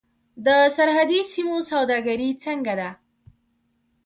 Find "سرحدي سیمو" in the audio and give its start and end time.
0.75-1.57